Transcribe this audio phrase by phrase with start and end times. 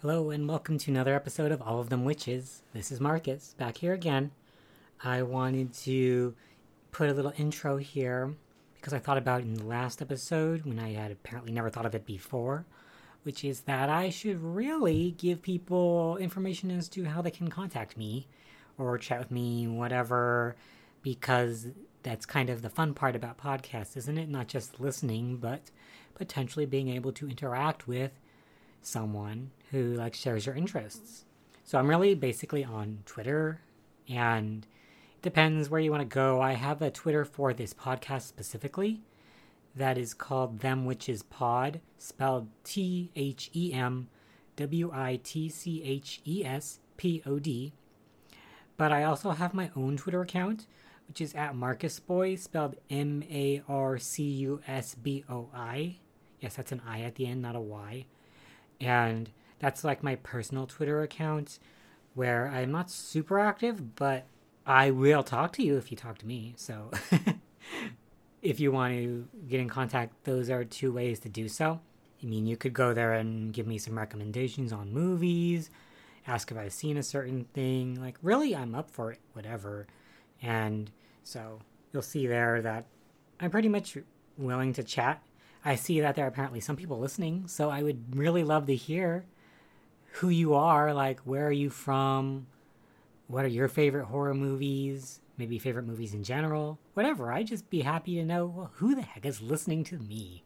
[0.00, 2.62] Hello, and welcome to another episode of All of Them Witches.
[2.72, 4.30] This is Marcus, back here again.
[5.02, 6.36] I wanted to
[6.92, 8.36] put a little intro here
[8.76, 11.96] because I thought about in the last episode when I had apparently never thought of
[11.96, 12.64] it before,
[13.24, 17.96] which is that I should really give people information as to how they can contact
[17.96, 18.28] me
[18.78, 20.54] or chat with me, whatever,
[21.02, 21.66] because
[22.04, 24.28] that's kind of the fun part about podcasts, isn't it?
[24.28, 25.72] Not just listening, but
[26.14, 28.12] potentially being able to interact with
[28.82, 31.24] someone who like shares your interests.
[31.64, 33.60] So I'm really basically on Twitter
[34.08, 34.66] and
[35.16, 36.40] it depends where you want to go.
[36.40, 39.02] I have a Twitter for this podcast specifically
[39.74, 44.08] that is called Them Witches Pod, spelled T H E M
[44.56, 47.72] W I T C H E S P O D.
[48.76, 50.66] But I also have my own Twitter account,
[51.06, 55.96] which is at Marcus Boi, spelled M A R C U S B O I.
[56.40, 58.06] Yes, that's an I at the end, not a Y.
[58.80, 61.58] And that's like my personal Twitter account
[62.14, 64.26] where I'm not super active, but
[64.66, 66.54] I will talk to you if you talk to me.
[66.56, 66.90] So
[68.42, 71.80] if you want to get in contact, those are two ways to do so.
[72.22, 75.70] I mean, you could go there and give me some recommendations on movies,
[76.26, 78.00] ask if I've seen a certain thing.
[78.00, 79.86] Like, really, I'm up for it, whatever.
[80.42, 80.90] And
[81.22, 81.60] so
[81.92, 82.86] you'll see there that
[83.40, 83.96] I'm pretty much
[84.36, 85.22] willing to chat
[85.64, 88.76] I see that there are apparently some people listening, so I would really love to
[88.76, 89.24] hear
[90.12, 90.94] who you are.
[90.94, 92.46] Like, where are you from?
[93.26, 95.20] What are your favorite horror movies?
[95.36, 96.78] Maybe favorite movies in general?
[96.94, 97.32] Whatever.
[97.32, 100.44] I'd just be happy to know well, who the heck is listening to me.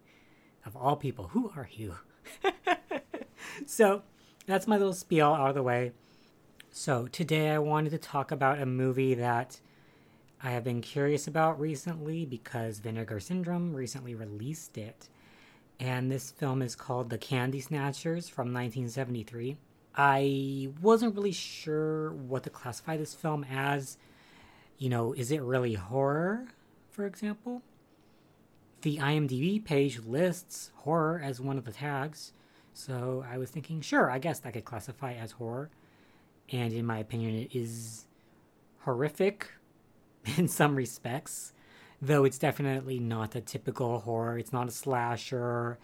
[0.65, 1.97] Of all people, who are you?
[3.67, 4.03] so,
[4.47, 5.93] that's my little spiel out of the way.
[6.71, 9.61] So, today I wanted to talk about a movie that
[10.45, 15.09] I have been curious about recently because Vinegar Syndrome recently released it.
[15.79, 19.57] And this film is called The Candy Snatchers from 1973.
[19.95, 23.99] I wasn't really sure what to classify this film as.
[24.79, 26.47] You know, is it really horror,
[26.91, 27.63] for example?
[28.81, 32.33] The IMDb page lists horror as one of the tags,
[32.75, 35.71] so I was thinking, sure, I guess that could classify as horror.
[36.51, 38.07] And in my opinion, it is
[38.81, 39.49] horrific
[40.37, 41.53] in some respects,
[42.01, 44.39] though it's definitely not a typical horror.
[44.39, 45.79] It's not a slasher.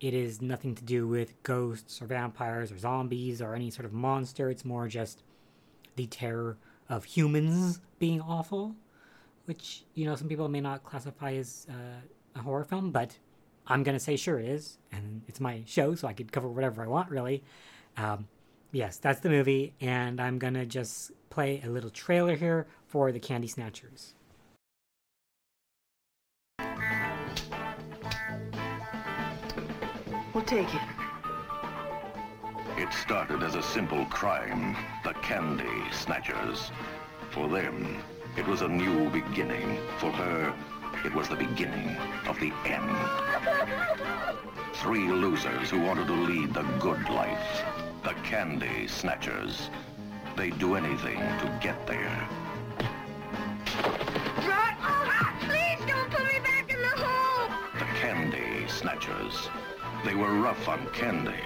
[0.00, 3.92] It is nothing to do with ghosts or vampires or zombies or any sort of
[3.92, 4.50] monster.
[4.50, 5.22] It's more just
[5.96, 6.58] the terror
[6.88, 8.74] of humans being awful,
[9.46, 13.16] which, you know, some people may not classify as uh, a horror film, but
[13.66, 14.78] I'm going to say sure it is.
[14.92, 17.42] And it's my show, so I could cover whatever I want, really.
[17.96, 18.28] Um,
[18.72, 23.10] yes, that's the movie, and I'm going to just play a little trailer here for
[23.10, 24.14] the Candy Snatchers.
[30.32, 30.80] We'll take it.
[32.76, 36.70] It started as a simple crime, the Candy Snatchers.
[37.32, 38.00] For them,
[38.36, 39.76] it was a new beginning.
[39.98, 40.54] For her,
[41.04, 41.96] it was the beginning
[42.28, 42.96] of the end.
[44.74, 47.64] Three losers who wanted to lead the good life.
[48.04, 49.68] The Candy Snatchers.
[50.36, 52.28] They'd do anything to get there.
[58.84, 59.48] Snatchers.
[60.04, 61.40] They were rough on Candy.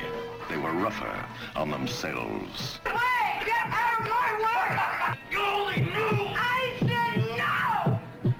[0.48, 2.80] They were rougher on themselves.
[2.84, 5.18] Hey, get out of my way!
[5.30, 6.34] You only knew!
[6.34, 8.32] I said no!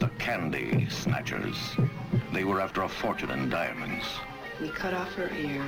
[0.00, 1.76] The Candy Snatchers.
[2.32, 4.04] They were after a fortune in diamonds.
[4.60, 5.62] We cut off her ear.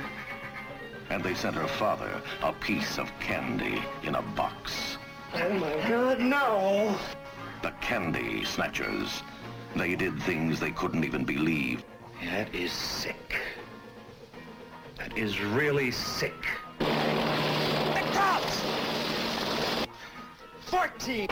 [1.11, 4.97] And they sent her father a piece of candy in a box.
[5.33, 6.99] Oh my god, no!
[7.61, 9.23] The Candy Snatchers.
[9.77, 11.85] They did things they couldn't even believe.
[12.25, 13.35] That is sick.
[14.97, 16.33] That is really sick.
[16.79, 18.61] The cops!
[20.61, 21.27] 14!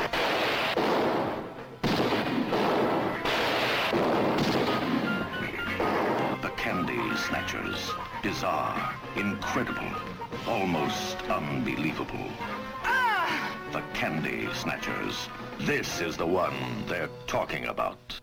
[6.41, 7.91] The Candy Snatchers.
[8.21, 9.91] Bizarre, incredible,
[10.47, 12.29] almost unbelievable.
[12.83, 13.57] Ah!
[13.71, 15.29] The Candy Snatchers.
[15.61, 16.53] This is the one
[16.87, 18.19] they're talking about.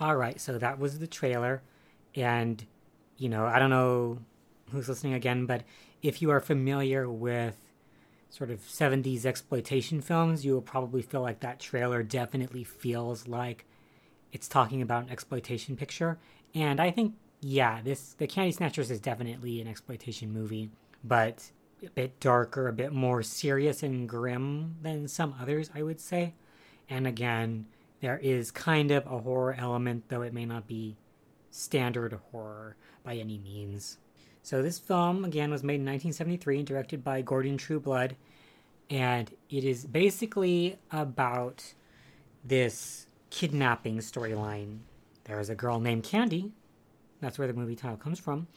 [0.00, 1.62] All right, so that was the trailer.
[2.14, 2.64] And,
[3.18, 4.18] you know, I don't know
[4.70, 5.62] who's listening again, but
[6.02, 7.56] if you are familiar with
[8.30, 13.66] sort of 70s exploitation films, you will probably feel like that trailer definitely feels like
[14.32, 16.18] it's talking about an exploitation picture.
[16.54, 20.70] And I think, yeah, this The Candy Snatchers is definitely an exploitation movie,
[21.04, 21.50] but
[21.84, 26.34] a bit darker, a bit more serious and grim than some others, I would say.
[26.88, 27.66] And again,
[28.00, 30.96] there is kind of a horror element, though it may not be
[31.50, 33.98] standard horror by any means.
[34.42, 38.16] So this film again was made in 1973 and directed by Guerdon Trueblood,
[38.88, 41.74] and it is basically about
[42.44, 44.78] this kidnapping storyline.
[45.24, 46.52] There is a girl named Candy.
[47.20, 48.48] That's where the movie title comes from.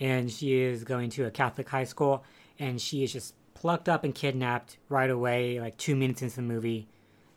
[0.00, 2.24] And she is going to a Catholic high school,
[2.58, 6.42] and she is just plucked up and kidnapped right away, like two minutes into the
[6.42, 6.88] movie.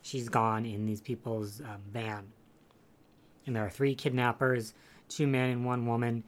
[0.02, 2.28] She's gone in these people's um, van.
[3.46, 4.74] And there are three kidnappers
[5.12, 6.24] two men and one woman.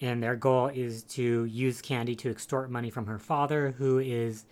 [0.00, 4.44] And their goal is to use Candy to extort money from her father, who is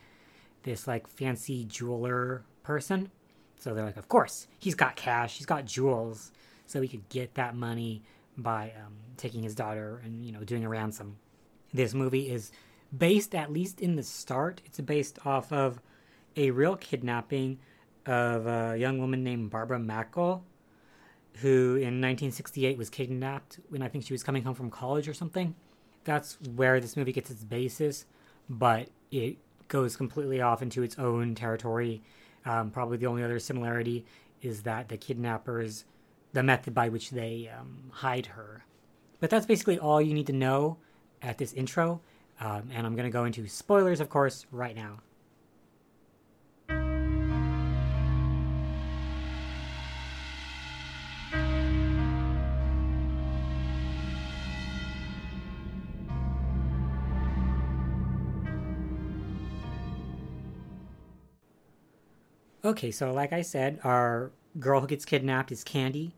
[0.62, 3.11] this like fancy jeweler person.
[3.59, 6.32] So they're like, of course, he's got cash, he's got jewels,
[6.67, 8.03] so he could get that money
[8.37, 11.17] by um, taking his daughter and you know doing a ransom.
[11.73, 12.50] This movie is
[12.97, 15.81] based, at least in the start, it's based off of
[16.37, 17.59] a real kidnapping
[18.06, 20.44] of a young woman named Barbara Mackle,
[21.40, 25.14] who in 1968 was kidnapped when I think she was coming home from college or
[25.14, 25.54] something.
[26.04, 28.04] That's where this movie gets its basis,
[28.48, 32.02] but it goes completely off into its own territory.
[32.44, 34.04] Um, probably the only other similarity
[34.42, 35.84] is that the kidnappers,
[36.32, 38.64] the method by which they um, hide her.
[39.20, 40.76] But that's basically all you need to know
[41.22, 42.02] at this intro.
[42.40, 44.98] Um, and I'm going to go into spoilers, of course, right now.
[62.64, 66.14] Okay, so like I said, our girl who gets kidnapped is Candy.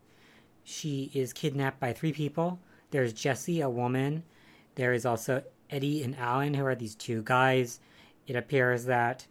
[0.63, 2.61] She is kidnapped by three people.
[2.93, 4.23] There's Jesse, a woman.
[4.77, 7.81] There is also Eddie and Alan, who are these two guys.
[8.29, 9.27] It appears that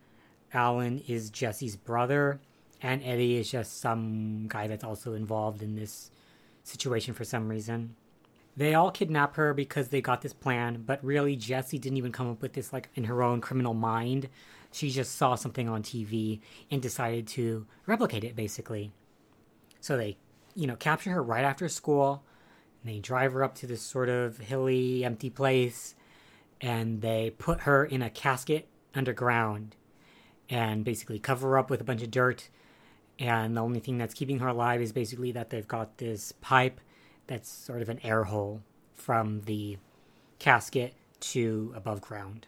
[0.53, 2.41] Alan is Jesse's brother,
[2.81, 6.11] and Eddie is just some guy that's also involved in this
[6.63, 7.95] situation for some reason.
[8.57, 12.31] They all kidnap her because they got this plan, but really Jesse didn't even come
[12.31, 14.29] up with this like in her own criminal mind.
[14.71, 16.39] She just saw something on TV
[16.71, 18.91] and decided to replicate it basically.
[19.81, 20.17] So they,
[20.55, 22.23] you know, capture her right after school.
[22.81, 25.95] And they drive her up to this sort of hilly, empty place
[26.61, 29.75] and they put her in a casket underground
[30.49, 32.49] and basically cover her up with a bunch of dirt.
[33.19, 36.79] And the only thing that's keeping her alive is basically that they've got this pipe
[37.27, 38.61] that's sort of an air hole
[38.93, 39.77] from the
[40.39, 42.47] casket to above ground.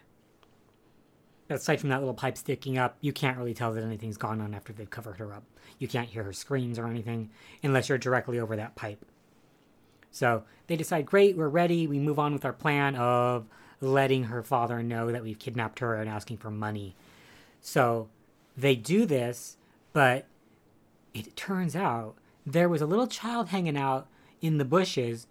[1.50, 4.54] Aside from that little pipe sticking up, you can't really tell that anything's gone on
[4.54, 5.44] after they've covered her up.
[5.78, 7.30] You can't hear her screams or anything
[7.62, 9.04] unless you're directly over that pipe.
[10.10, 11.86] So they decide, great, we're ready.
[11.86, 13.46] We move on with our plan of
[13.80, 16.96] letting her father know that we've kidnapped her and asking for money.
[17.60, 18.08] So
[18.56, 19.56] they do this,
[19.92, 20.26] but
[21.14, 24.08] it turns out there was a little child hanging out
[24.40, 25.26] in the bushes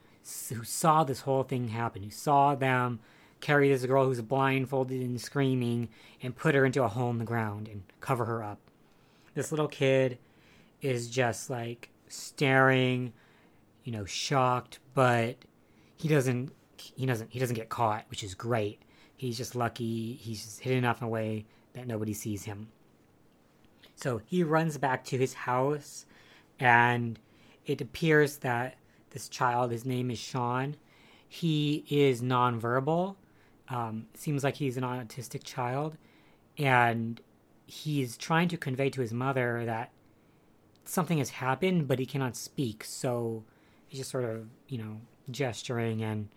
[0.49, 2.99] who saw this whole thing happen, who saw them
[3.39, 5.89] carry this girl who's blindfolded and screaming
[6.21, 8.59] and put her into a hole in the ground and cover her up.
[9.35, 10.17] This little kid
[10.81, 13.13] is just like staring,
[13.83, 15.35] you know, shocked, but
[15.95, 18.81] he doesn't he doesn't he doesn't get caught, which is great.
[19.15, 20.13] He's just lucky.
[20.13, 22.69] He's just hidden enough in a way that nobody sees him.
[23.95, 26.05] So he runs back to his house,
[26.59, 27.19] and
[27.65, 28.75] it appears that
[29.11, 30.75] this child, his name is Sean,
[31.27, 33.15] he is nonverbal.
[33.69, 35.97] Um, seems like he's an autistic child,
[36.57, 37.19] and
[37.65, 39.91] he's trying to convey to his mother that
[40.85, 42.83] something has happened, but he cannot speak.
[42.83, 43.43] So
[43.87, 46.29] he's just sort of, you know, gesturing and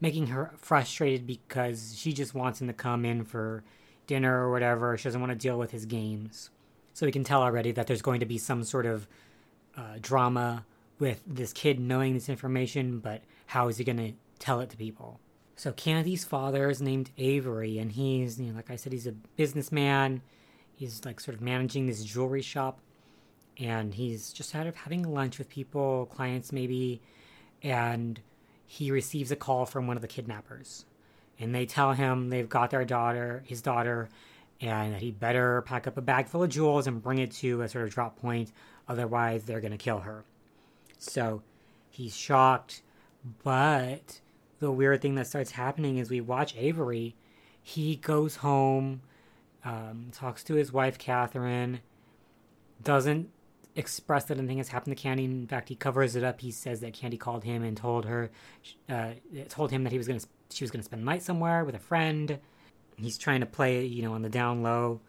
[0.00, 3.64] making her frustrated because she just wants him to come in for
[4.06, 4.96] dinner or whatever.
[4.96, 6.50] She doesn't want to deal with his games.
[6.94, 9.06] So we can tell already that there's going to be some sort of
[9.76, 10.64] uh, drama
[10.98, 14.76] with this kid knowing this information, but how is he going to tell it to
[14.76, 15.20] people?
[15.56, 19.12] So Candy's father is named Avery, and he's, you know, like I said, he's a
[19.12, 20.22] businessman.
[20.76, 22.80] He's like sort of managing this jewelry shop,
[23.58, 27.00] and he's just out of having lunch with people, clients maybe,
[27.62, 28.20] and
[28.66, 30.84] he receives a call from one of the kidnappers.
[31.40, 34.08] And they tell him they've got their daughter, his daughter,
[34.60, 37.62] and that he better pack up a bag full of jewels and bring it to
[37.62, 38.52] a sort of drop point,
[38.88, 40.24] otherwise, they're going to kill her.
[40.98, 41.42] So
[41.88, 42.82] he's shocked,
[43.44, 44.20] but
[44.58, 47.14] the weird thing that starts happening is we watch Avery.
[47.62, 49.02] He goes home,
[49.64, 51.80] um, talks to his wife, Catherine,
[52.82, 53.30] doesn't
[53.76, 55.24] express that anything has happened to Candy.
[55.24, 56.40] In fact, he covers it up.
[56.40, 58.30] He says that Candy called him and told her,
[58.88, 59.10] uh,
[59.48, 61.80] told him that he was gonna, she was gonna spend the night somewhere with a
[61.80, 62.38] friend.
[62.96, 65.00] He's trying to play, you know, on the down low.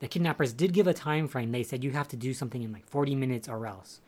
[0.00, 1.52] The kidnappers did give a time frame.
[1.52, 4.00] They said you have to do something in like 40 minutes or else.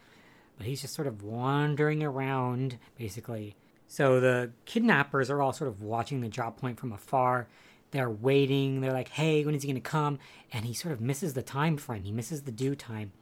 [0.58, 3.56] But he's just sort of wandering around, basically.
[3.86, 7.48] So the kidnappers are all sort of watching the drop point from afar.
[7.92, 8.82] They're waiting.
[8.82, 10.18] They're like, hey, when is he going to come?
[10.52, 12.02] And he sort of misses the time frame.
[12.02, 13.12] He misses the due time.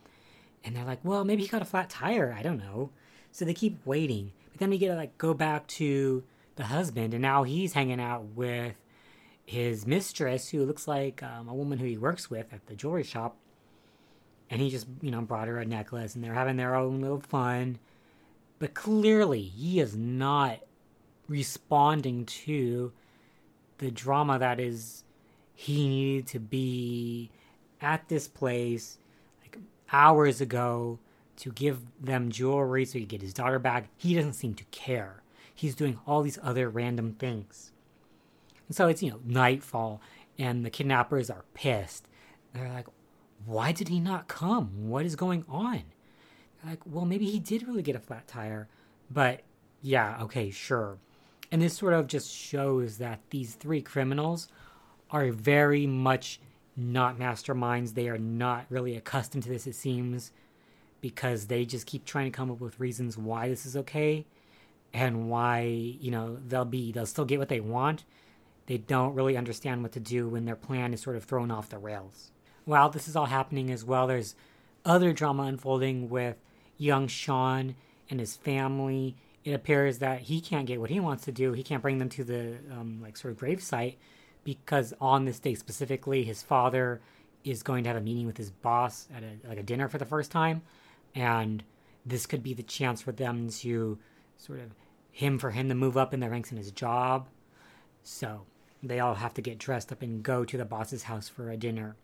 [0.65, 2.35] And they're like, well, maybe he got a flat tire.
[2.37, 2.91] I don't know.
[3.31, 4.33] So they keep waiting.
[4.51, 6.25] But then we get to like go back to
[6.57, 8.75] the husband, and now he's hanging out with
[9.45, 13.05] his mistress, who looks like um, a woman who he works with at the jewelry
[13.05, 13.37] shop.
[14.49, 17.21] And he just, you know, brought her a necklace, and they're having their own little
[17.21, 17.79] fun.
[18.59, 20.61] But clearly, he is not
[21.29, 22.93] responding to
[23.79, 25.03] the drama that is
[25.55, 27.31] he needed to be
[27.81, 28.99] at this place
[29.43, 29.59] like
[29.93, 30.99] hours ago
[31.37, 33.89] to give them jewelry so he could get his daughter back.
[33.97, 35.23] He doesn't seem to care.
[35.55, 37.73] He's doing all these other random things.
[38.69, 40.01] And so it's, you know, nightfall,
[40.39, 42.07] and the kidnappers are pissed.
[42.53, 42.87] They're like,
[43.45, 44.89] why did he not come?
[44.89, 45.83] What is going on?
[46.65, 48.69] Like, well, maybe he did really get a flat tire.
[49.11, 49.43] But
[49.83, 50.99] yeah, okay, sure.
[51.53, 54.49] And this sort of just shows that these three criminals
[55.11, 56.41] are very much
[56.77, 57.95] not masterminds.
[57.95, 60.33] They are not really accustomed to this, it seems,
[61.01, 64.27] because they just keep trying to come up with reasons why this is okay
[64.93, 68.05] and why, you know, they'll be, they'll still get what they want.
[68.67, 71.71] They don't really understand what to do when their plan is sort of thrown off
[71.71, 72.33] the rails.
[72.67, 74.35] While this is all happening as well, there's
[74.85, 76.37] other drama unfolding with
[76.77, 77.77] young Sean
[78.11, 81.53] and his family it appears that he can't get what he wants to do.
[81.53, 83.97] He can't bring them to the um, like sort of grave site
[84.43, 87.01] because on this day specifically, his father
[87.45, 89.99] is going to have a meeting with his boss at a like a dinner for
[89.99, 90.63] the first time,
[91.15, 91.63] and
[92.05, 93.97] this could be the chance for them to
[94.37, 94.75] sort of
[95.13, 97.29] him for him to move up in the ranks in his job.
[98.03, 98.47] So
[98.83, 101.57] they all have to get dressed up and go to the boss's house for a
[101.57, 101.95] dinner.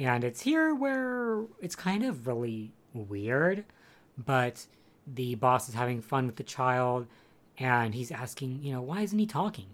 [0.00, 3.66] And it's here where it's kind of really weird,
[4.16, 4.66] but
[5.06, 7.06] the boss is having fun with the child
[7.58, 9.66] and he's asking, you know, why isn't he talking?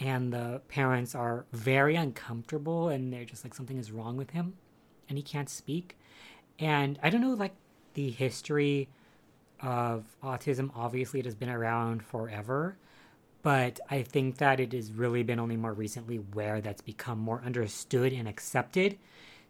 [0.00, 4.54] And the parents are very uncomfortable and they're just like, something is wrong with him
[5.08, 5.96] and he can't speak.
[6.58, 7.54] And I don't know, like,
[7.94, 8.88] the history
[9.60, 10.72] of autism.
[10.74, 12.76] Obviously, it has been around forever,
[13.42, 17.40] but I think that it has really been only more recently where that's become more
[17.46, 18.98] understood and accepted.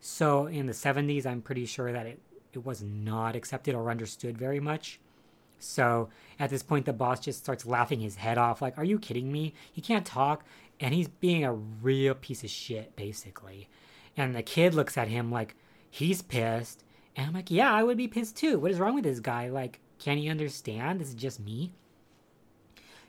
[0.05, 2.19] So in the 70s, I'm pretty sure that it,
[2.53, 4.99] it was not accepted or understood very much.
[5.61, 6.09] So
[6.41, 9.31] at this point, the boss just starts laughing his head off, like, Are you kidding
[9.31, 9.55] me?
[9.73, 10.45] He can't talk.
[10.81, 13.69] And he's being a real piece of shit, basically.
[14.17, 15.55] And the kid looks at him like
[15.89, 16.83] he's pissed.
[17.15, 18.59] And I'm like, Yeah, I would be pissed too.
[18.59, 19.51] What is wrong with this guy?
[19.51, 21.01] Like, can he understand?
[21.01, 21.75] This is just me.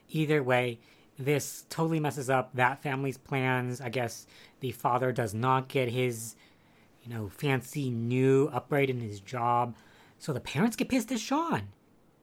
[0.09, 0.77] Either way,
[1.17, 3.81] this totally messes up that family's plans.
[3.81, 4.27] I guess
[4.59, 6.35] the father does not get his,
[7.03, 9.75] you know, fancy new upgrade in his job.
[10.17, 11.69] So the parents get pissed at Sean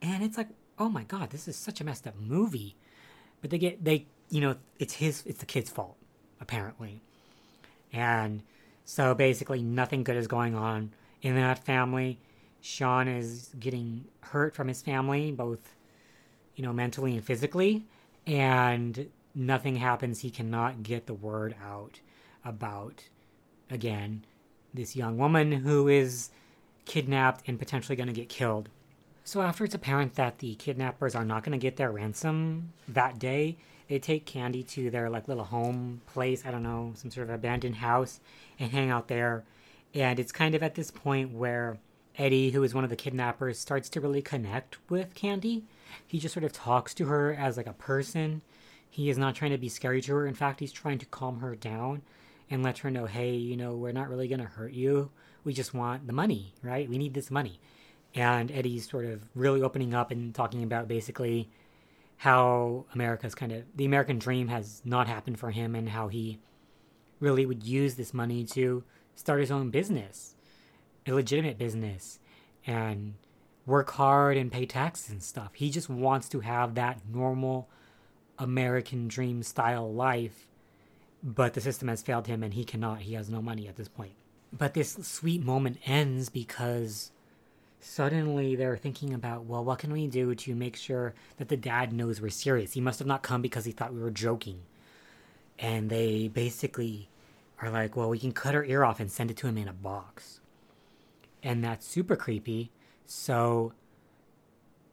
[0.03, 2.77] and it's like, oh my god, this is such a messed up movie.
[3.41, 5.97] But they get they you know it's his it's the kid's fault
[6.41, 7.03] apparently,
[7.93, 8.43] and
[8.85, 12.19] so basically nothing good is going on in that family.
[12.61, 15.75] Sean is getting hurt from his family, both
[16.55, 17.85] you know mentally and physically,
[18.27, 20.21] and nothing happens.
[20.21, 22.01] He cannot get the word out
[22.45, 23.05] about
[23.71, 24.25] again
[24.75, 26.31] this young woman who is
[26.85, 28.69] kidnapped and potentially going to get killed
[29.31, 33.21] so after it's apparent that the kidnappers are not going to get their ransom that
[33.21, 33.59] day,
[33.89, 37.35] they take Candy to their like little home place, I don't know, some sort of
[37.35, 38.19] abandoned house
[38.59, 39.45] and hang out there.
[39.95, 41.79] And it's kind of at this point where
[42.17, 45.65] Eddie, who is one of the kidnappers, starts to really connect with Candy.
[46.07, 48.43] He just sort of talks to her as like a person.
[48.89, 50.27] He is not trying to be scary to her.
[50.27, 52.03] In fact, he's trying to calm her down
[52.50, 55.11] and let her know, hey, you know, we're not really going to hurt you.
[55.45, 56.88] We just want the money, right?
[56.88, 57.61] We need this money
[58.14, 61.49] and Eddie's sort of really opening up and talking about basically
[62.16, 66.38] how America's kind of the American dream has not happened for him and how he
[67.19, 68.83] really would use this money to
[69.14, 70.35] start his own business,
[71.07, 72.19] a legitimate business,
[72.66, 73.14] and
[73.64, 75.52] work hard and pay taxes and stuff.
[75.54, 77.69] He just wants to have that normal
[78.38, 80.49] American dream style life,
[81.23, 83.00] but the system has failed him and he cannot.
[83.00, 84.12] He has no money at this point.
[84.53, 87.12] But this sweet moment ends because
[87.81, 91.93] suddenly they're thinking about, well, what can we do to make sure that the dad
[91.93, 92.73] knows we're serious?
[92.73, 94.61] He must have not come because he thought we were joking.
[95.59, 97.09] And they basically
[97.61, 99.69] are like, well, we can cut her ear off and send it to him in
[99.69, 100.41] a box.
[101.43, 102.71] And that's super creepy.
[103.07, 103.73] So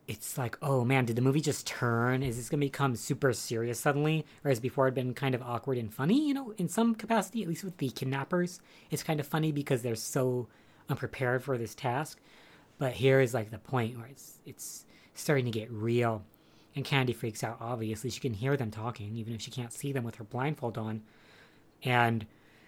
[0.07, 2.23] it's like, oh man, did the movie just turn?
[2.23, 4.25] Is this going to become super serious suddenly?
[4.41, 7.41] Whereas before it had been kind of awkward and funny, you know, in some capacity,
[7.41, 8.61] at least with the kidnappers.
[8.89, 10.47] It's kind of funny because they're so
[10.89, 12.19] unprepared for this task.
[12.77, 16.23] But here is like the point where it's it's starting to get real.
[16.75, 18.09] And Candy freaks out, obviously.
[18.09, 21.01] She can hear them talking, even if she can't see them with her blindfold on.
[21.83, 22.25] And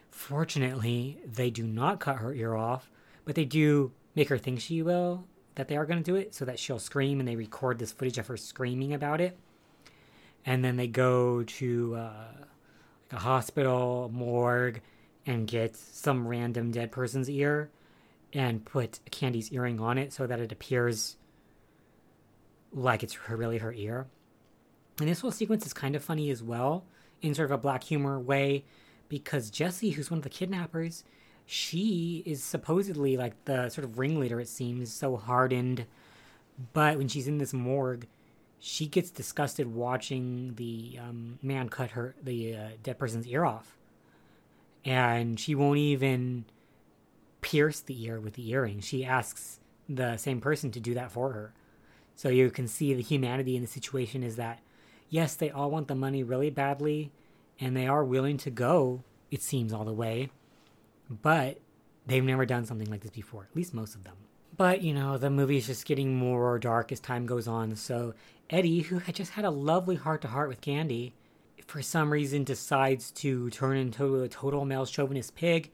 [0.10, 2.89] fortunately, they do not cut her ear off,
[3.24, 5.25] but they do make her think she will,
[5.60, 7.92] that they are going to do it, so that she'll scream, and they record this
[7.92, 9.38] footage of her screaming about it.
[10.46, 12.24] And then they go to uh,
[13.12, 14.80] like a hospital, morgue,
[15.25, 17.70] and get some random dead person's ear
[18.32, 21.18] and put Candy's earring on it so that it appears
[22.72, 24.08] like it's really her ear.
[25.01, 26.86] And this whole sequence is kind of funny as well,
[27.22, 28.63] in sort of a black humor way,
[29.10, 31.04] because Jesse, who's one of the kidnappers,
[31.51, 35.88] she is supposedly like the sort of ringleader, it seems, so hardened.
[36.74, 38.06] But when she's in this morgue,
[38.60, 43.79] she gets disgusted watching the um, man cut her, the uh, dead person's ear off.
[44.86, 46.46] And she won't even
[47.41, 48.82] pierce the ear with the earring.
[48.82, 51.51] She asks the same person to do that for her.
[52.15, 54.60] So you can see the humanity in the situation is that,
[55.10, 57.12] yes, they all want the money really badly,
[57.60, 59.01] and they are willing to go,
[59.32, 60.29] it seems, all the way,
[61.10, 61.60] but
[62.06, 64.16] they've never done something like this before, at least most of them.
[64.56, 68.13] But, you know, the movie is just getting more dark as time goes on, so
[68.50, 71.13] Eddie, who had just had a lovely heart to heart with Candy,
[71.66, 75.72] for some reason decides to turn into a total male chauvinist pig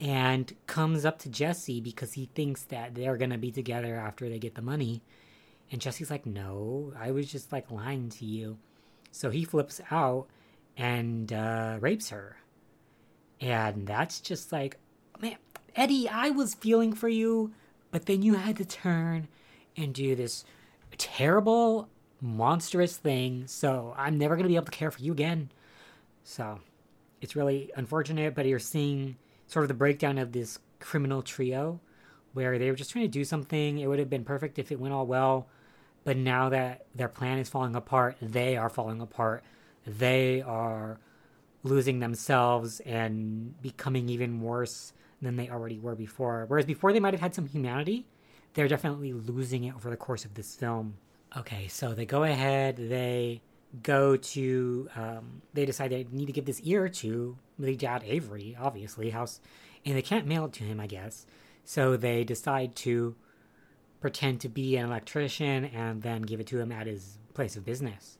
[0.00, 4.28] and comes up to Jesse because he thinks that they're going to be together after
[4.28, 5.02] they get the money
[5.70, 8.58] and Jesse's like, no, I was just like lying to you.
[9.10, 10.28] So he flips out
[10.76, 12.36] and uh, rapes her.
[13.40, 14.78] And that's just like,
[15.20, 15.36] man,
[15.76, 17.52] Eddie, I was feeling for you,
[17.90, 19.28] but then you had to turn
[19.76, 20.44] and do this
[20.96, 21.88] terrible,
[22.20, 23.46] monstrous thing.
[23.46, 25.50] So I'm never going to be able to care for you again.
[26.24, 26.60] So
[27.20, 31.80] it's really unfortunate, but you're seeing sort of the breakdown of this criminal trio
[32.32, 33.78] where they were just trying to do something.
[33.78, 35.48] It would have been perfect if it went all well
[36.08, 39.42] but now that their plan is falling apart, they are falling apart.
[39.86, 40.98] They are
[41.62, 46.44] losing themselves and becoming even worse than they already were before.
[46.46, 48.06] Whereas before they might have had some humanity,
[48.54, 50.96] they're definitely losing it over the course of this film.
[51.36, 53.42] Okay, so they go ahead, they
[53.82, 58.56] go to, um, they decide they need to give this ear to the dad Avery,
[58.58, 59.40] obviously, house,
[59.84, 61.26] and they can't mail it to him, I guess.
[61.64, 63.14] So they decide to
[64.00, 67.64] pretend to be an electrician and then give it to him at his place of
[67.64, 68.17] business.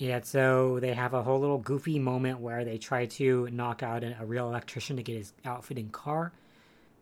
[0.00, 4.02] And so they have a whole little goofy moment where they try to knock out
[4.02, 6.32] a, a real electrician to get his outfit and car,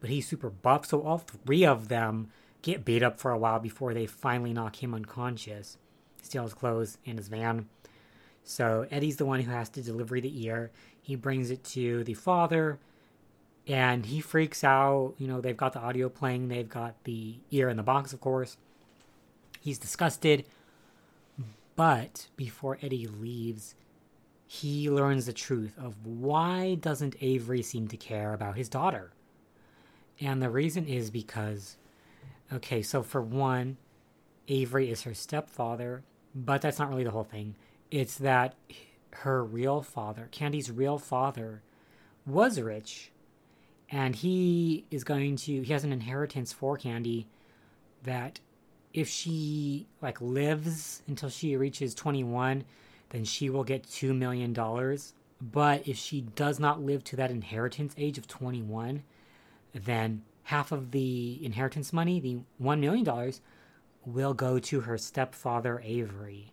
[0.00, 2.28] but he's super buff, so all three of them
[2.60, 5.78] get beat up for a while before they finally knock him unconscious,
[6.22, 7.66] steal his clothes and his van.
[8.44, 10.70] So Eddie's the one who has to deliver the ear.
[11.00, 12.78] He brings it to the father,
[13.66, 15.14] and he freaks out.
[15.18, 18.20] You know, they've got the audio playing, they've got the ear in the box, of
[18.20, 18.56] course.
[19.60, 20.44] He's disgusted.
[21.76, 23.74] But before Eddie leaves,
[24.46, 29.12] he learns the truth of why doesn't Avery seem to care about his daughter?
[30.20, 31.76] And the reason is because
[32.52, 33.78] okay, so for one,
[34.48, 36.02] Avery is her stepfather,
[36.34, 37.54] but that's not really the whole thing.
[37.90, 38.54] It's that
[39.10, 41.62] her real father, Candy's real father,
[42.26, 43.10] was rich
[43.92, 47.28] and he is going to he has an inheritance for Candy
[48.02, 48.40] that
[48.92, 52.64] if she like lives until she reaches 21
[53.10, 55.12] then she will get 2 million dollars.
[55.40, 59.02] But if she does not live to that inheritance age of 21
[59.72, 63.40] then half of the inheritance money the 1 million dollars
[64.04, 66.52] will go to her stepfather Avery.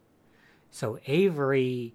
[0.71, 1.93] So Avery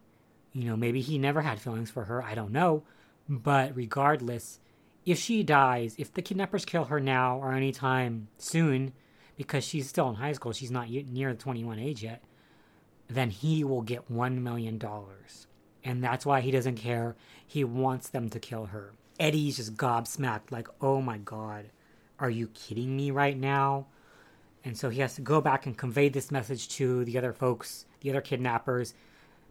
[0.53, 2.83] you know maybe he never had feelings for her I don't know.
[3.29, 4.61] But regardless
[5.07, 8.93] if she dies, if the kidnappers kill her now or anytime soon,
[9.37, 12.23] because she's still in high school, she's not near the 21 age yet,
[13.09, 14.81] then he will get $1 million.
[15.85, 17.17] And that's why he doesn't care.
[17.47, 18.93] He wants them to kill her.
[19.21, 21.67] Eddie's just gobsmacked, like, oh my god,
[22.19, 23.87] are you kidding me right now?
[24.65, 27.85] And so he has to go back and convey this message to the other folks,
[28.01, 28.95] the other kidnappers,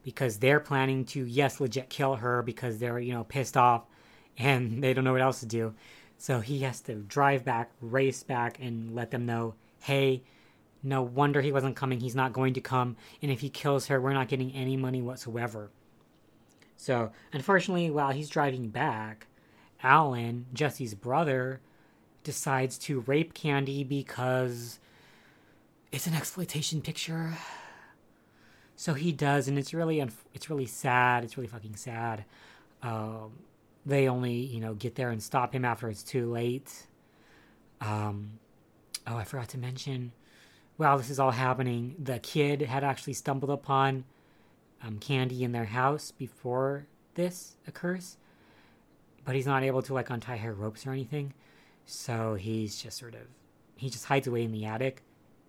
[0.01, 3.83] because they're planning to, yes, legit kill her because they're, you know, pissed off
[4.37, 5.73] and they don't know what else to do.
[6.17, 10.23] So he has to drive back, race back, and let them know hey,
[10.81, 11.99] no wonder he wasn't coming.
[11.99, 12.95] He's not going to come.
[13.21, 15.71] And if he kills her, we're not getting any money whatsoever.
[16.77, 19.27] So, unfortunately, while he's driving back,
[19.81, 21.59] Alan, Jesse's brother,
[22.23, 24.79] decides to rape Candy because
[25.91, 27.33] it's an exploitation picture.
[28.77, 29.99] So he does, and it's really
[30.33, 31.25] it's really sad.
[31.25, 32.23] It's really fucking sad.
[32.81, 33.33] Um,
[33.85, 36.87] they only you know get there and stop him after it's too late.
[37.81, 38.39] Um,
[39.07, 40.11] oh, I forgot to mention
[40.77, 44.05] while this is all happening, the kid had actually stumbled upon
[44.81, 48.17] um, Candy in their house before this occurs,
[49.23, 51.33] but he's not able to like untie her ropes or anything.
[51.85, 53.21] So he's just sort of
[53.75, 55.03] he just hides away in the attic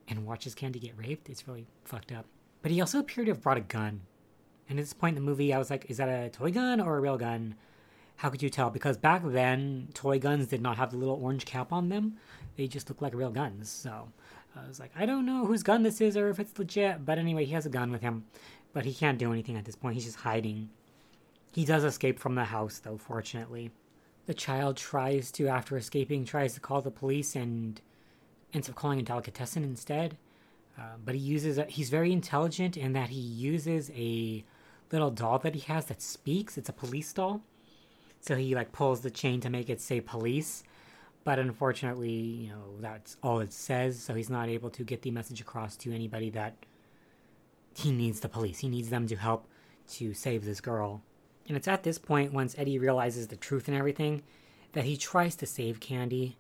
[0.08, 1.28] and watches Candy get raped.
[1.28, 2.26] It's really fucked up.
[2.62, 4.00] But he also appeared to have brought a gun.
[4.68, 6.80] And at this point in the movie, I was like, is that a toy gun
[6.80, 7.54] or a real gun?
[8.16, 8.70] How could you tell?
[8.70, 12.16] Because back then, toy guns did not have the little orange cap on them.
[12.56, 13.68] They just looked like real guns.
[13.68, 14.08] So
[14.56, 17.04] I was like, I don't know whose gun this is or if it's legit.
[17.04, 18.24] But anyway, he has a gun with him.
[18.72, 19.94] But he can't do anything at this point.
[19.94, 20.70] He's just hiding.
[21.52, 23.70] He does escape from the house, though, fortunately.
[24.26, 27.80] The child tries to, after escaping, tries to call the police and
[28.52, 30.16] ends up calling a delicatessen instead.
[30.78, 34.44] Uh, but he uses, a, he's very intelligent in that he uses a
[34.90, 36.58] little doll that he has that speaks.
[36.58, 37.42] It's a police doll.
[38.24, 40.64] So he like pulls the chain to make it say police.
[41.24, 44.00] But unfortunately, you know, that's all it says.
[44.00, 46.54] So he's not able to get the message across to anybody that
[47.76, 48.60] he needs the police.
[48.60, 49.46] He needs them to help
[49.92, 51.02] to save this girl.
[51.48, 54.22] And it's at this point, once Eddie realizes the truth and everything,
[54.72, 56.38] that he tries to save Candy.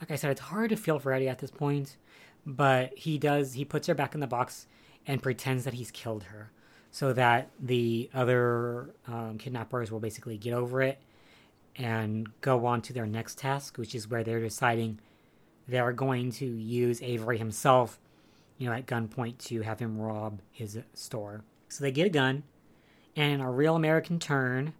[0.00, 1.98] Like I said, it's hard to feel for Eddie at this point,
[2.46, 4.66] but he does, he puts her back in the box
[5.06, 6.52] and pretends that he's killed her
[6.90, 10.98] so that the other um, kidnappers will basically get over it
[11.78, 15.00] and go on to their next task, which is where they're deciding
[15.66, 18.00] they're going to use Avery himself,
[18.58, 21.44] you know, at gunpoint to have him rob his store.
[21.68, 22.42] So they get a gun
[23.18, 24.74] and in a real American turn,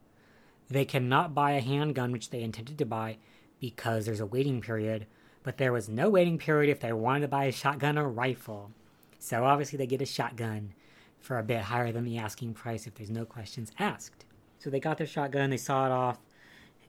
[0.70, 3.16] they cannot buy a handgun, which they intended to buy,
[3.58, 5.06] because there's a waiting period.
[5.42, 8.70] But there was no waiting period if they wanted to buy a shotgun or rifle.
[9.18, 10.74] So obviously they get a shotgun
[11.18, 14.24] for a bit higher than the asking price if there's no questions asked.
[14.60, 16.20] So they got their shotgun, they saw it off,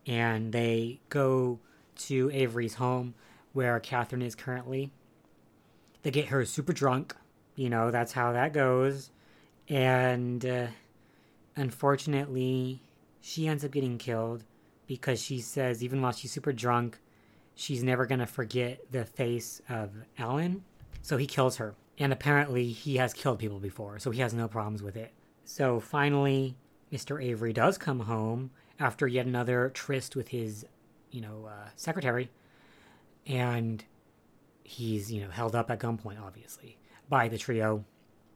[0.09, 1.59] and they go
[1.95, 3.13] to Avery's home
[3.53, 4.91] where Catherine is currently.
[6.03, 7.15] They get her super drunk.
[7.55, 9.11] You know, that's how that goes.
[9.67, 10.67] And uh,
[11.59, 12.81] Unfortunately,
[13.19, 14.45] she ends up getting killed
[14.87, 16.99] because she says, even while she's super drunk,
[17.53, 20.63] she's never going to forget the face of Alan.
[21.01, 21.75] So he kills her.
[21.97, 25.11] And apparently, he has killed people before, so he has no problems with it.
[25.43, 26.55] So finally,
[26.93, 27.21] Mr.
[27.21, 30.65] Avery does come home after yet another tryst with his,
[31.11, 32.29] you know, uh, secretary.
[33.27, 33.83] And
[34.63, 37.83] he's, you know, held up at gunpoint, obviously, by the trio.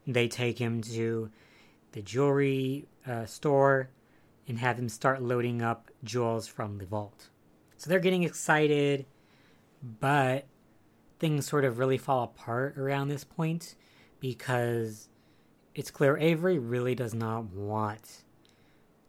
[0.05, 1.29] They take him to
[1.93, 3.89] the jewelry uh, store
[4.47, 7.29] and have him start loading up jewels from the vault.
[7.77, 9.05] So they're getting excited,
[9.99, 10.45] but
[11.19, 13.75] things sort of really fall apart around this point
[14.19, 15.07] because
[15.75, 18.23] it's clear Avery really does not want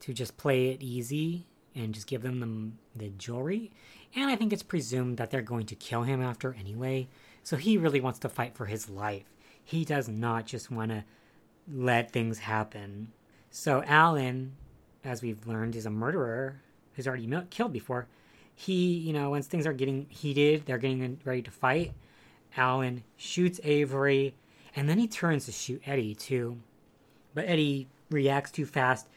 [0.05, 3.71] to just play it easy and just give them the, the jewelry.
[4.15, 7.09] And I think it's presumed that they're going to kill him after anyway.
[7.43, 9.25] So he really wants to fight for his life.
[9.65, 11.05] He does not just want to
[11.73, 13.13] let things happen.
[13.51, 14.53] So Alan,
[15.05, 16.61] as we've learned, is a murderer
[16.93, 18.07] who's already killed before.
[18.55, 21.95] He, you know, once things are getting heated, they're getting ready to fight.
[22.59, 24.35] Alan shoots Avery,
[24.77, 26.59] and then he turns to shoot Eddie too.
[27.33, 29.09] But Eddie reacts too fast,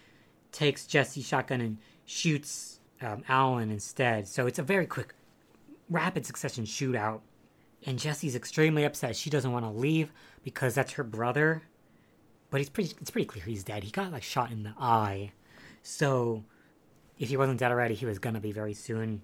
[0.57, 4.27] takes Jesse's shotgun and shoots um, Alan instead.
[4.27, 5.13] So it's a very quick,
[5.89, 7.21] rapid succession shootout.
[7.85, 9.15] And Jesse's extremely upset.
[9.15, 10.11] She doesn't want to leave
[10.43, 11.63] because that's her brother
[12.49, 12.93] but he's pretty.
[13.01, 13.83] It's pretty clear he's dead.
[13.83, 15.31] He got like shot in the eye,
[15.83, 16.43] so
[17.19, 19.21] if he wasn't dead already, he was gonna be very soon.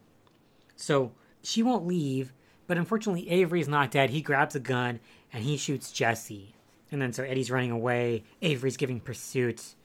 [0.76, 2.34] So she won't leave,
[2.68, 4.10] but unfortunately, Avery's not dead.
[4.10, 5.00] He grabs a gun
[5.32, 6.56] and he shoots Jesse,
[6.92, 8.24] and then so Eddie's running away.
[8.42, 9.76] Avery's giving pursuit,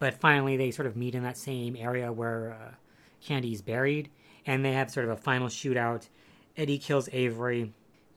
[0.00, 2.74] but finally they sort of meet in that same area where uh,
[3.24, 4.10] Candy's buried,
[4.44, 6.08] and they have sort of a final shootout.
[6.56, 7.72] Eddie kills Avery,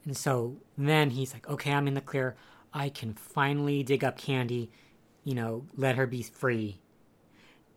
[0.06, 2.36] and so then he's like, "Okay, I'm in the clear.
[2.74, 4.72] I can finally dig up Candy,
[5.24, 6.80] you know, let her be free.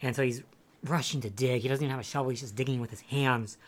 [0.01, 0.43] And so he's
[0.85, 1.63] rushing to dig.
[1.63, 3.59] He doesn't even have a shovel, he's just digging with his hands.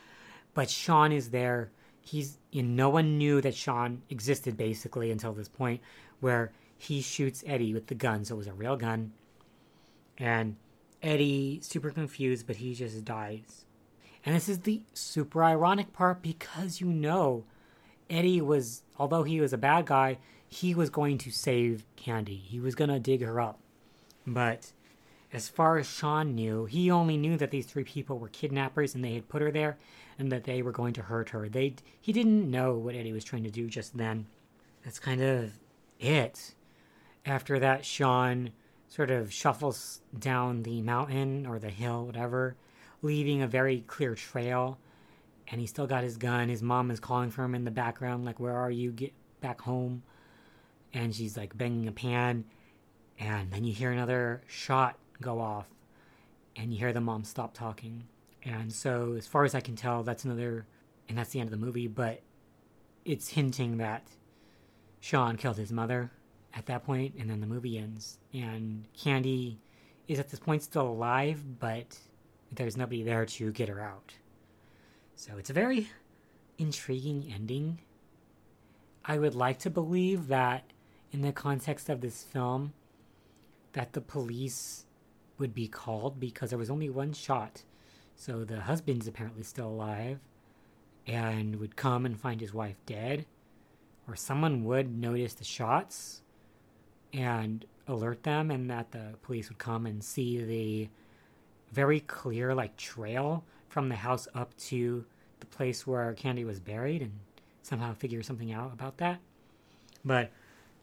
[0.55, 1.71] But Sean is there.
[2.01, 5.83] He's know, no one knew that Sean existed basically until this point
[6.21, 8.25] where he shoots Eddie with the gun.
[8.25, 9.13] So it was a real gun.
[10.19, 10.57] And
[11.03, 13.65] Eddie, super confused, but he just dies.
[14.27, 17.45] And this is the super ironic part because you know
[18.11, 22.37] Eddie was, although he was a bad guy, he was going to save Candy.
[22.37, 23.61] He was going to dig her up.
[24.27, 24.73] But
[25.33, 29.05] as far as Sean knew, he only knew that these three people were kidnappers and
[29.05, 29.79] they had put her there
[30.19, 31.49] and that they were going to hurt her.
[31.49, 34.27] They he didn't know what Eddie was trying to do just then.
[34.85, 35.53] That's kind of
[36.01, 36.55] it.
[37.27, 38.51] After that, Sean
[38.89, 42.57] sort of shuffles down the mountain or the hill, whatever,
[43.03, 44.79] leaving a very clear trail.
[45.47, 46.49] And he's still got his gun.
[46.49, 48.91] His mom is calling for him in the background, like, Where are you?
[48.93, 50.03] Get back home.
[50.95, 52.45] and she's like banging a pan,
[53.19, 55.67] and then you hear another shot go off,
[56.57, 58.05] and you hear the mom stop talking.
[58.43, 60.67] And so, as far as I can tell, that's another,
[61.09, 62.23] and that's the end of the movie, but
[63.05, 64.09] it's hinting that
[65.01, 66.11] Sean killed his mother
[66.55, 68.19] at that point, and then the movie ends.
[68.33, 69.59] And Candy
[70.07, 71.99] is at this point still alive, but
[72.53, 74.15] there's nobody there to get her out.
[75.15, 75.91] So it's a very
[76.59, 77.81] intriguing ending.
[79.05, 80.65] I would like to believe that
[81.13, 82.73] in the context of this film
[83.73, 84.85] that the police
[85.39, 87.63] would be called because there was only one shot.
[88.17, 90.19] So the husband's apparently still alive
[91.07, 93.25] and would come and find his wife dead
[94.07, 96.23] or someone would notice the shots
[97.13, 100.89] and alert them and that the police would come and see the
[101.73, 105.05] very clear like trail from the house up to
[105.41, 107.13] the place where Candy was buried and
[107.63, 109.19] somehow figure something out about that.
[110.05, 110.31] But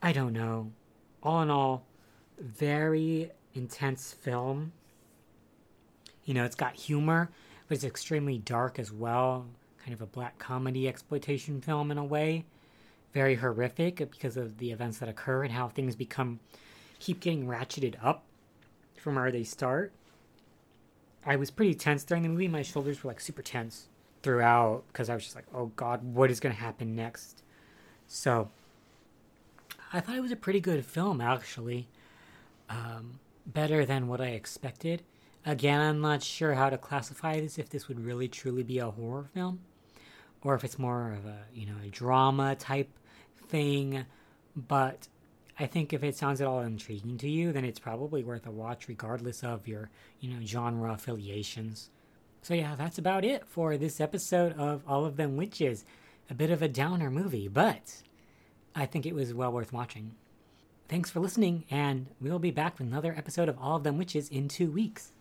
[0.02, 0.72] I don't know.
[1.24, 1.84] All in all,
[2.40, 4.72] very intense film.
[6.26, 7.30] You know, it's got humor,
[7.68, 9.46] but it's extremely dark as well.
[9.84, 12.46] Kind of a black comedy exploitation film in a way.
[13.16, 16.42] Very horrific because of the events that occur and how things become
[17.00, 18.24] keep getting ratcheted up
[18.98, 19.94] from where they start.
[21.26, 22.50] I was pretty tense during the movie.
[22.50, 23.88] My shoulders were like super tense
[24.22, 27.42] throughout because I was just like, oh god, what is going to happen next?
[28.06, 28.50] So
[29.94, 31.88] I thought it was a pretty good film, actually.
[32.70, 35.04] Um, better than what I expected.
[35.46, 38.90] Again, I'm not sure how to classify this, if this would really truly be a
[38.90, 39.60] horror film,
[40.42, 42.90] or if it's more of a, you know, a drama type
[43.48, 44.06] thing.
[44.56, 45.08] But
[45.60, 48.52] I think if it sounds at all intriguing to you, then it's probably worth a
[48.52, 51.90] watch regardless of your, you know, genre affiliations.
[52.42, 55.86] So yeah, that's about it for this episode of All of Them Witches.
[56.30, 58.04] A bit of a downer movie, but
[58.76, 60.16] I think it was well worth watching.
[60.88, 64.30] Thanks for listening, and we'll be back with another episode of All of Them Witches
[64.30, 65.14] in two weeks.